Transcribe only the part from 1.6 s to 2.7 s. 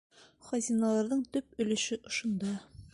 өлөшө ошонда».